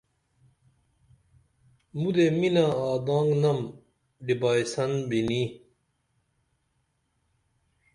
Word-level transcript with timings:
مودے 1.99 2.25
مِنہ 2.39 2.65
آدنگنم 2.91 3.59
ڈبائیسن 4.25 4.91
بِنی 5.09 5.43